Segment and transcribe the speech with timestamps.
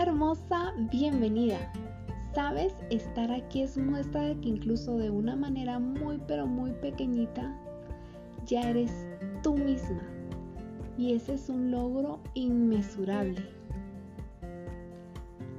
[0.00, 1.58] Hermosa, bienvenida.
[2.34, 7.54] Sabes, estar aquí es muestra de que incluso de una manera muy pero muy pequeñita,
[8.46, 8.90] ya eres
[9.42, 10.00] tú misma.
[10.96, 13.44] Y ese es un logro inmesurable.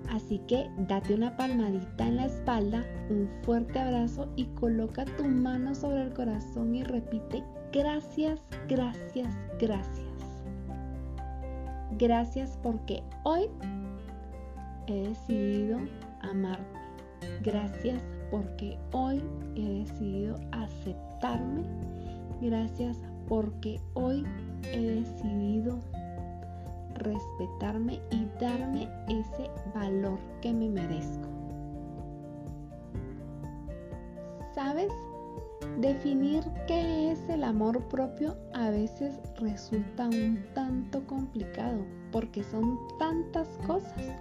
[0.09, 5.75] Así que date una palmadita en la espalda, un fuerte abrazo y coloca tu mano
[5.75, 10.07] sobre el corazón y repite gracias, gracias, gracias.
[11.99, 13.47] Gracias porque hoy
[14.91, 15.79] he decidido
[16.21, 16.65] amarme.
[17.43, 19.23] Gracias porque hoy
[19.55, 21.63] he decidido aceptarme.
[22.41, 24.25] Gracias porque hoy
[24.73, 25.79] he decidido
[26.95, 31.27] respetarme y darme ese valor que me merezco.
[34.53, 34.91] ¿Sabes?
[35.79, 43.47] Definir qué es el amor propio a veces resulta un tanto complicado porque son tantas
[43.67, 44.15] cosas.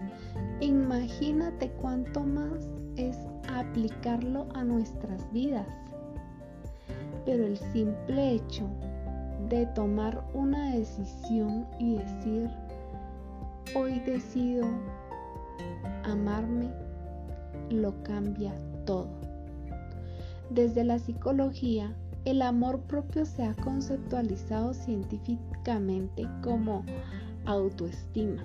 [0.60, 3.16] Imagínate cuánto más es
[3.48, 5.66] aplicarlo a nuestras vidas.
[7.24, 8.66] Pero el simple hecho
[9.48, 12.50] de tomar una decisión y decir,
[13.74, 14.66] hoy decido
[16.04, 16.70] amarme,
[17.70, 19.08] lo cambia todo.
[20.50, 26.84] Desde la psicología, el amor propio se ha conceptualizado científicamente como
[27.50, 28.42] autoestima.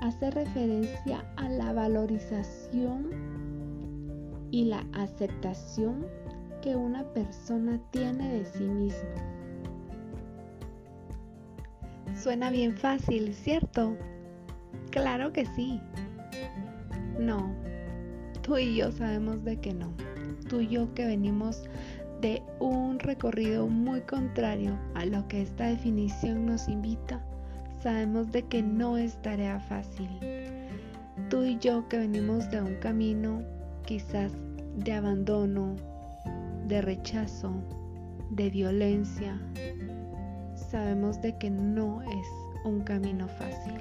[0.00, 3.10] Hace referencia a la valorización
[4.50, 6.06] y la aceptación
[6.62, 9.14] que una persona tiene de sí misma.
[12.16, 13.96] Suena bien fácil, ¿cierto?
[14.90, 15.80] Claro que sí.
[17.18, 17.54] No,
[18.42, 19.92] tú y yo sabemos de que no
[20.50, 21.62] tú y yo que venimos
[22.20, 27.24] de un recorrido muy contrario a lo que esta definición nos invita,
[27.82, 30.08] sabemos de que no es tarea fácil.
[31.28, 33.42] Tú y yo que venimos de un camino
[33.86, 34.32] quizás
[34.76, 35.76] de abandono,
[36.66, 37.52] de rechazo,
[38.30, 39.40] de violencia,
[40.54, 42.26] sabemos de que no es
[42.64, 43.74] un camino fácil.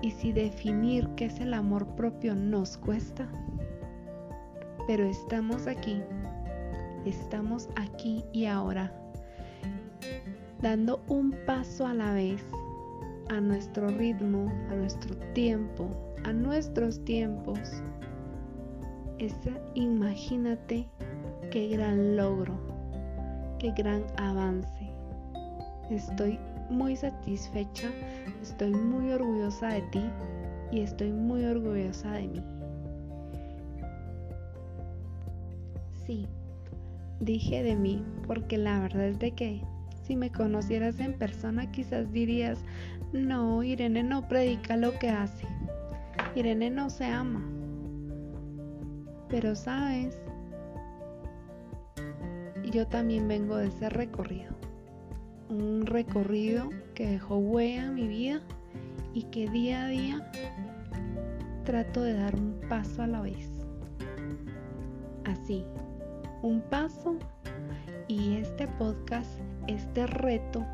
[0.00, 3.26] Y si definir qué es el amor propio nos cuesta,
[4.86, 6.00] pero estamos aquí,
[7.04, 8.92] estamos aquí y ahora,
[10.62, 12.42] dando un paso a la vez,
[13.28, 15.88] a nuestro ritmo, a nuestro tiempo,
[16.24, 17.58] a nuestros tiempos.
[19.18, 20.88] Esa, imagínate
[21.50, 22.54] qué gran logro,
[23.58, 24.92] qué gran avance.
[25.90, 26.38] Estoy
[26.70, 27.88] muy satisfecha,
[28.42, 30.04] estoy muy orgullosa de ti
[30.70, 32.42] y estoy muy orgullosa de mí.
[36.08, 36.26] sí,
[37.20, 39.60] dije de mí, porque la verdad es de que
[40.08, 42.58] si me conocieras en persona quizás dirías,
[43.12, 45.46] no, Irene no predica lo que hace,
[46.34, 47.44] Irene no se ama.
[49.28, 50.18] Pero sabes,
[52.72, 54.54] yo también vengo de ese recorrido,
[55.50, 58.40] un recorrido que dejó huella en mi vida
[59.12, 60.32] y que día a día
[61.64, 63.50] trato de dar un paso a la vez.
[65.26, 65.66] Así,
[66.40, 67.18] un paso
[68.08, 70.64] y este podcast, este reto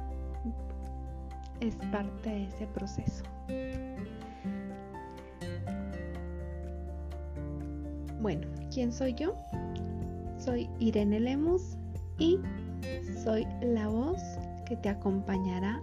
[1.61, 3.25] es parte de ese proceso.
[8.21, 9.37] Bueno, ¿quién soy yo?
[10.39, 11.77] Soy Irene Lemus
[12.19, 12.39] y
[13.23, 14.23] soy la voz
[14.65, 15.81] que te acompañará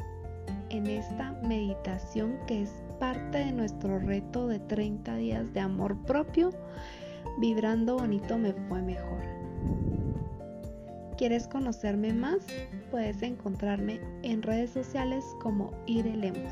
[0.69, 6.51] en esta meditación que es parte de nuestro reto de 30 días de amor propio.
[7.39, 9.21] Vibrando bonito me fue mejor.
[11.17, 12.39] ¿Quieres conocerme más?
[12.91, 16.52] Puedes encontrarme en redes sociales como Irelemos.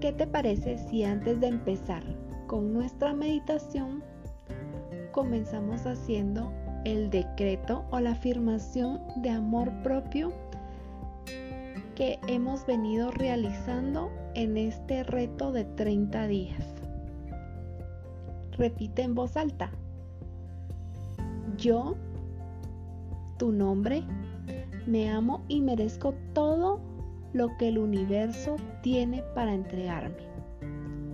[0.00, 2.02] ¿Qué te parece si antes de empezar
[2.48, 4.02] con nuestra meditación
[5.12, 6.52] comenzamos haciendo
[6.84, 10.32] el decreto o la afirmación de amor propio
[11.94, 16.66] que hemos venido realizando en este reto de 30 días?
[18.58, 19.70] Repite en voz alta.
[21.56, 21.94] Yo
[23.38, 24.02] tu nombre.
[24.86, 26.80] Me amo y merezco todo
[27.32, 30.28] lo que el universo tiene para entregarme.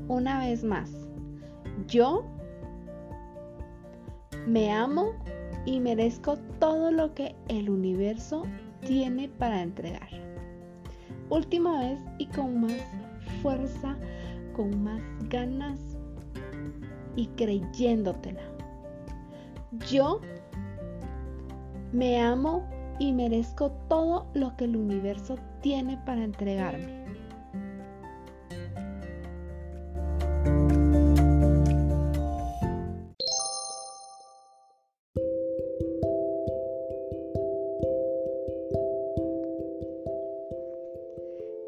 [0.08, 0.90] Una vez más,
[1.86, 2.24] yo
[4.46, 5.12] me amo
[5.66, 8.42] y merezco todo lo que el universo
[8.86, 10.08] tiene para entregar.
[11.28, 12.72] Última vez y con más
[13.42, 13.96] fuerza,
[14.56, 15.78] con más ganas
[17.16, 18.42] y creyéndotela.
[19.88, 20.20] Yo
[21.92, 22.68] me amo
[23.00, 27.00] y merezco todo lo que el universo tiene para entregarme.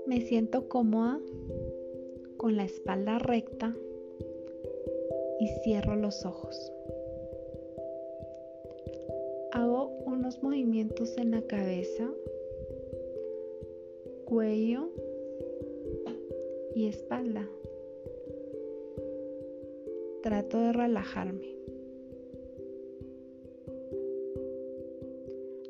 [0.07, 1.19] Me siento cómoda
[2.37, 3.75] con la espalda recta
[5.41, 6.73] y cierro los ojos.
[10.43, 12.11] Movimientos en la cabeza,
[14.25, 14.91] cuello
[16.75, 17.49] y espalda.
[20.23, 21.57] Trato de relajarme.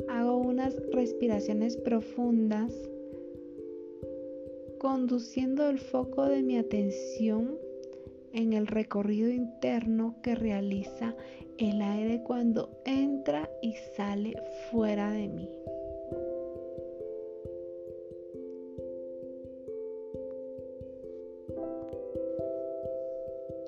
[0.08, 2.72] Hago unas respiraciones profundas
[4.78, 7.58] conduciendo el foco de mi atención
[8.32, 11.14] en el recorrido interno que realiza
[11.58, 14.34] el aire cuando entra y sale
[14.70, 15.48] fuera de mí.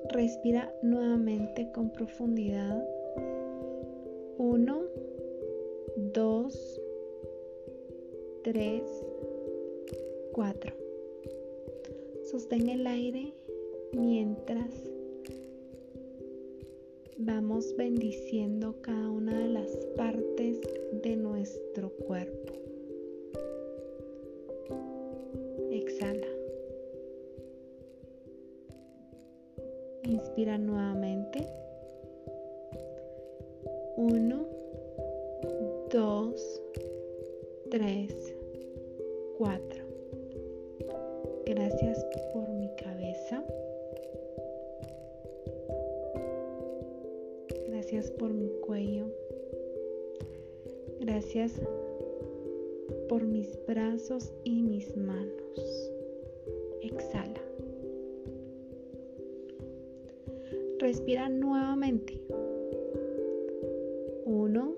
[0.09, 2.87] Respira nuevamente con profundidad.
[4.37, 4.81] Uno,
[5.95, 6.81] dos,
[8.43, 8.83] tres,
[10.31, 10.73] cuatro.
[12.23, 13.34] Sostén el aire
[13.95, 14.71] mientras
[17.17, 20.59] vamos bendiciendo cada una de las partes
[21.03, 22.64] de nuestro cuerpo.
[51.05, 51.61] Gracias
[53.07, 55.91] por mis brazos y mis manos.
[56.81, 57.39] Exhala.
[60.79, 62.19] Respira nuevamente.
[64.25, 64.73] Uno,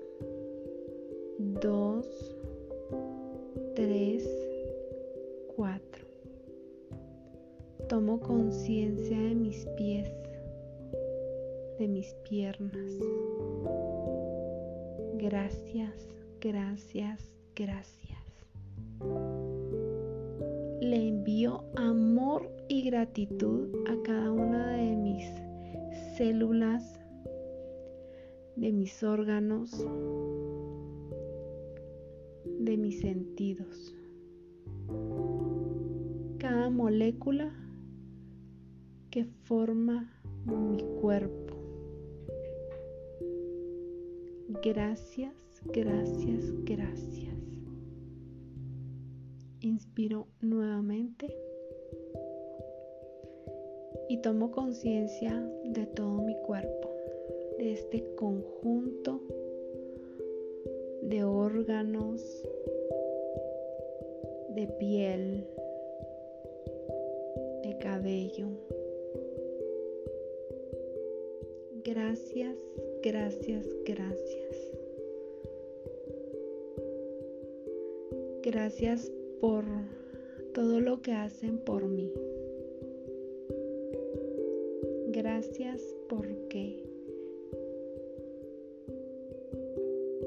[20.80, 25.24] Le envío amor y gratitud a cada una de mis
[26.16, 27.00] células,
[28.56, 29.86] de mis órganos,
[32.60, 33.94] de mis sentidos.
[36.38, 37.52] Cada molécula
[39.10, 40.12] que forma
[40.46, 41.48] mi cuerpo
[44.62, 47.37] Gracias, gracias, gracias.
[49.60, 51.36] Inspiro nuevamente
[54.08, 55.32] y tomo conciencia
[55.64, 56.94] de todo mi cuerpo,
[57.58, 59.20] de este conjunto
[61.02, 62.22] de órganos,
[64.50, 65.46] de piel,
[67.62, 68.48] de cabello.
[71.84, 72.56] Gracias,
[73.02, 74.56] gracias, gracias.
[78.42, 79.64] Gracias por
[80.54, 82.12] todo lo que hacen por mí.
[85.08, 86.84] Gracias porque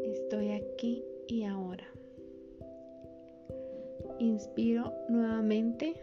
[0.04, 1.88] estoy aquí y ahora.
[4.20, 5.96] Inspiro nuevamente.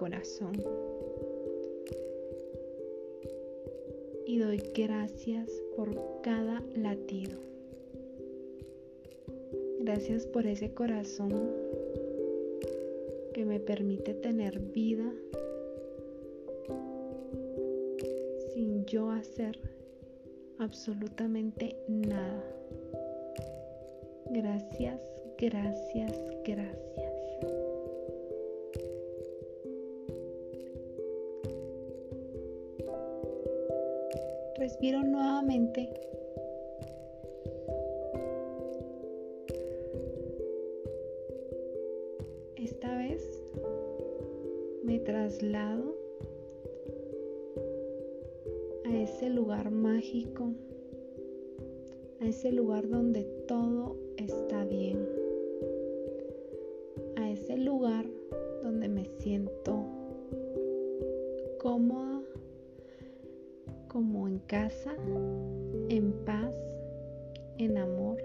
[0.00, 0.52] Corazón
[4.24, 7.38] y doy gracias por cada latido.
[9.80, 11.30] Gracias por ese corazón
[13.34, 15.12] que me permite tener vida
[18.90, 19.56] yo hacer
[20.58, 22.42] absolutamente nada.
[24.30, 25.00] Gracias,
[25.38, 26.12] gracias,
[26.44, 27.09] gracias.
[34.80, 35.90] Respiro nuevamente.
[42.56, 43.22] Esta vez
[44.82, 45.94] me traslado
[48.86, 50.54] a ese lugar mágico,
[52.22, 55.06] a ese lugar donde todo está bien,
[57.16, 58.06] a ese lugar
[58.62, 59.84] donde me siento
[61.58, 62.19] cómoda,
[63.90, 64.94] como en casa,
[65.88, 66.54] en paz,
[67.58, 68.22] en amor.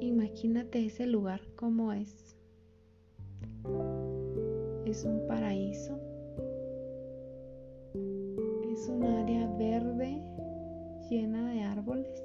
[0.00, 2.36] Imagínate ese lugar como es.
[4.86, 6.00] Es un paraíso.
[8.72, 10.20] Es un área verde
[11.08, 12.24] llena de árboles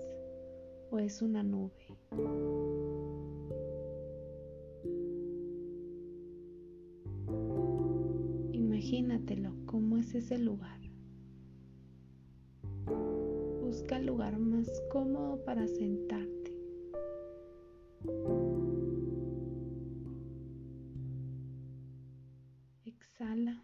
[0.90, 1.72] o es una nube.
[8.94, 10.80] Imagínatelo, cómo es ese lugar.
[13.60, 16.52] Busca el lugar más cómodo para sentarte.
[22.86, 23.64] Exhala.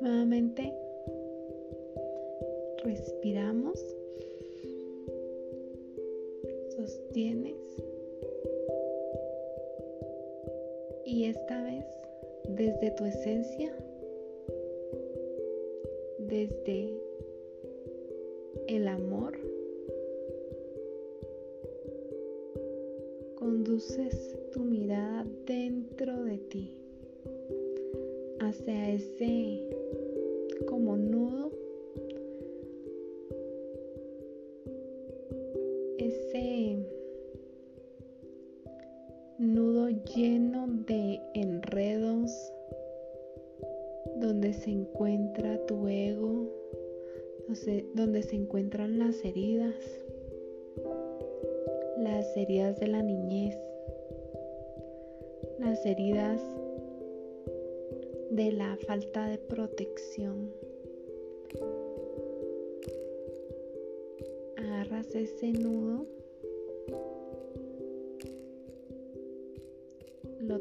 [0.00, 0.72] Nuevamente
[2.82, 3.78] respiramos.
[6.76, 7.58] Sostienes.
[11.04, 11.84] Y esta vez,
[12.56, 13.72] desde tu esencia,
[16.18, 16.94] desde
[18.68, 19.38] el amor,
[23.36, 24.31] conduces
[39.42, 42.30] nudo lleno de enredos,
[44.20, 46.48] donde se encuentra tu ego,
[47.94, 49.74] donde se encuentran las heridas,
[51.98, 53.58] las heridas de la niñez,
[55.58, 56.40] las heridas
[58.30, 60.52] de la falta de protección.
[64.56, 66.06] Agarras ese nudo,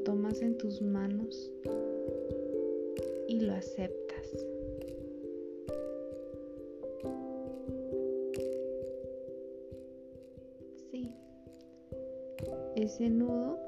[0.04, 1.52] tomas en tus manos
[3.28, 4.28] y lo aceptas.
[10.90, 11.14] Sí,
[12.76, 13.60] ese nudo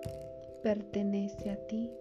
[0.63, 1.91] pertenece a ti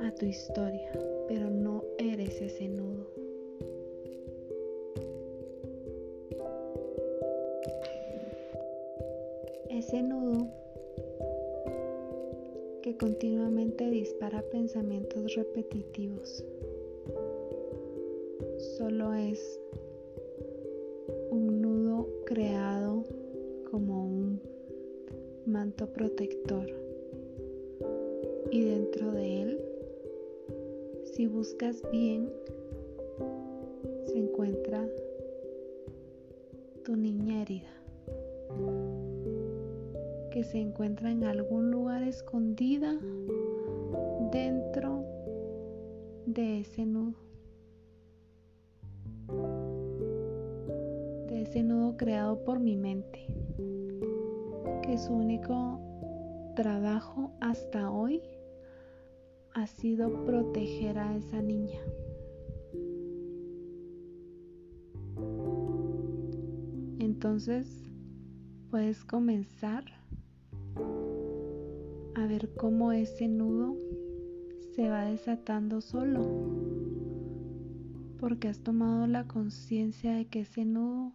[0.00, 0.92] a tu historia,
[1.28, 3.08] pero no eres ese nudo.
[9.68, 10.57] Ese nudo
[12.88, 16.42] que continuamente dispara pensamientos repetitivos.
[18.78, 19.60] Solo es
[21.30, 23.04] un nudo creado
[23.70, 24.40] como un
[25.44, 26.66] manto protector.
[28.50, 29.60] Y dentro de él
[31.12, 32.32] si buscas bien,
[34.06, 34.88] se encuentra
[36.86, 37.77] tu niña herida,
[40.38, 42.96] que se encuentra en algún lugar escondida
[44.30, 45.04] dentro
[46.26, 47.18] de ese nudo,
[51.26, 53.26] de ese nudo creado por mi mente,
[54.84, 55.80] que su único
[56.54, 58.22] trabajo hasta hoy
[59.54, 61.80] ha sido proteger a esa niña.
[67.00, 67.90] Entonces
[68.70, 69.97] puedes comenzar
[72.18, 73.76] a ver cómo ese nudo
[74.74, 76.20] se va desatando solo,
[78.18, 81.12] porque has tomado la conciencia de que ese nudo,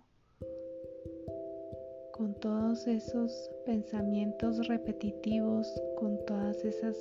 [2.14, 5.68] con todos esos pensamientos repetitivos,
[5.98, 6.96] con todas esas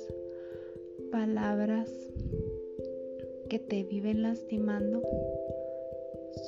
[1.09, 1.89] palabras
[3.49, 5.01] que te viven lastimando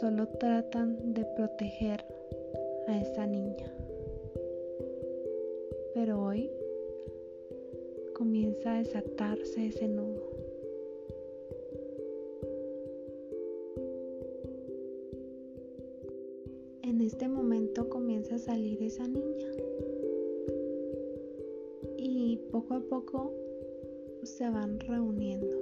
[0.01, 2.03] solo tratan de proteger
[2.89, 3.71] a esa niña.
[5.93, 6.51] Pero hoy
[8.15, 10.23] comienza a desatarse ese nudo.
[16.81, 19.51] En este momento comienza a salir esa niña.
[21.97, 23.33] Y poco a poco
[24.23, 25.57] se van reuniendo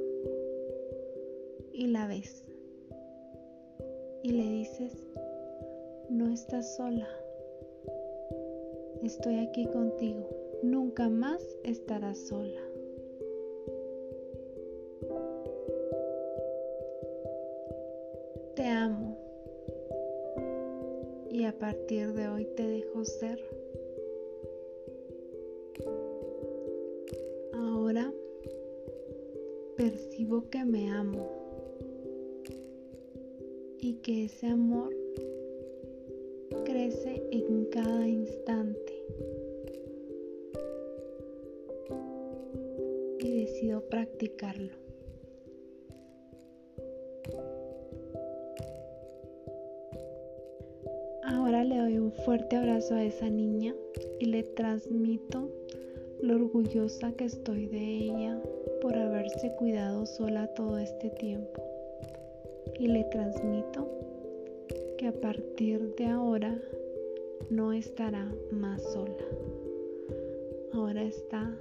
[1.74, 2.45] y la ves
[4.22, 4.93] y le dices,
[6.10, 7.07] no estás sola,
[9.01, 12.73] estoy aquí contigo, nunca más estarás sola.
[43.24, 44.74] Y decido practicarlo.
[51.24, 53.74] Ahora le doy un fuerte abrazo a esa niña
[54.20, 55.50] y le transmito
[56.22, 58.42] lo orgullosa que estoy de ella
[58.82, 61.63] por haberse cuidado sola todo este tiempo.
[62.77, 63.88] Y le transmito
[64.98, 66.60] que a partir de ahora
[67.50, 69.24] no estará más sola.
[70.74, 71.58] Ahora está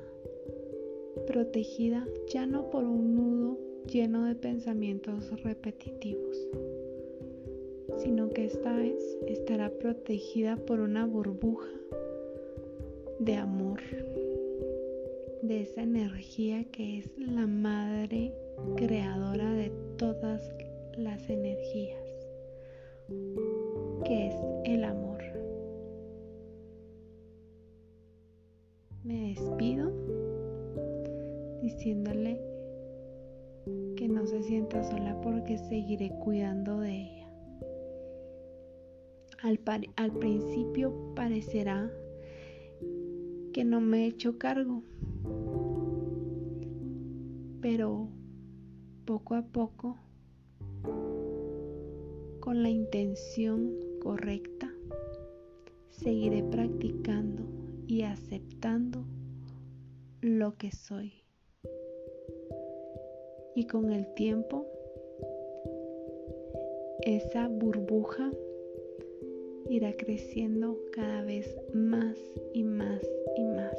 [1.26, 6.37] protegida ya no por un nudo lleno de pensamientos repetitivos,
[7.99, 11.71] sino que esta vez estará protegida por una burbuja
[13.19, 13.81] de amor,
[15.43, 18.33] de esa energía que es la madre
[18.76, 20.43] creadora de todas
[20.97, 22.05] las energías,
[24.05, 25.01] que es el amor.
[31.83, 32.41] Diciéndole
[33.97, 37.29] que no se sienta sola porque seguiré cuidando de ella.
[39.43, 41.91] Al, principio parecerá
[43.53, 44.85] que no me he hecho cargo,
[47.61, 48.07] pero
[49.05, 49.99] poco a poco,
[52.39, 54.73] con la intención correcta,
[55.91, 57.43] seguiré practicando
[57.89, 59.05] y aceptando
[60.21, 61.22] lo que soy.
[63.54, 64.66] Y con el tiempo,
[67.02, 68.30] esa burbuja
[69.68, 72.16] irá creciendo cada vez más
[72.52, 73.00] y más
[73.37, 73.76] y más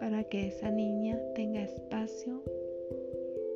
[0.00, 2.42] para que esa niña tenga espacio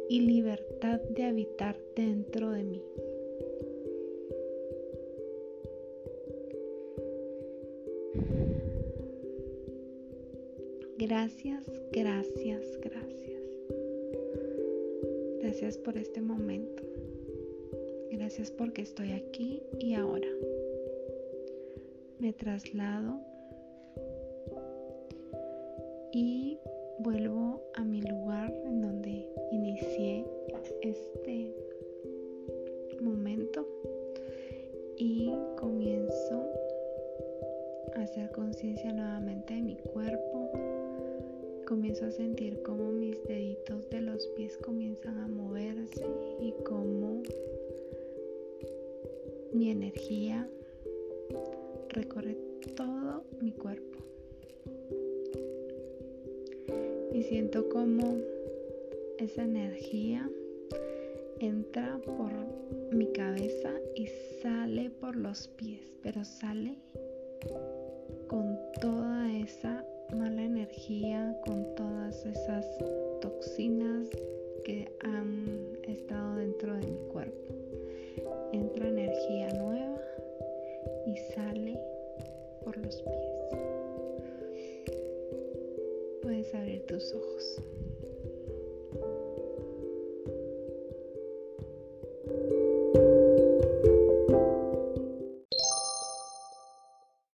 [0.09, 2.83] y libertad de habitar dentro de mí.
[11.09, 13.43] Gracias, gracias, gracias.
[15.41, 16.83] Gracias por este momento.
[18.11, 20.27] Gracias porque estoy aquí y ahora.
[22.19, 23.21] Me traslado
[26.11, 26.59] y
[26.99, 30.27] vuelvo a mi lugar en donde inicié
[30.81, 31.55] este
[33.01, 33.65] momento
[34.97, 36.43] y comienzo
[37.95, 40.66] a hacer conciencia nuevamente de mi cuerpo.
[41.77, 46.07] Comienzo a sentir cómo mis deditos de los pies comienzan a moverse
[46.41, 47.23] y cómo
[49.53, 50.49] mi energía
[51.91, 52.39] recorre
[52.75, 53.99] todo mi cuerpo.
[57.13, 58.21] Y siento como
[59.19, 60.31] esa energía
[61.41, 62.33] entra por
[62.91, 64.07] mi cabeza y
[64.41, 66.79] sale por los pies, pero sale
[68.29, 72.67] con toda esa mala energía, con todas esas
[73.21, 74.09] toxinas
[74.65, 77.55] que han estado dentro de mi cuerpo.
[78.53, 80.01] Entra energía nueva
[81.07, 81.79] y sale
[82.65, 83.61] por los pies.
[86.23, 87.63] Puedes abrir tus ojos.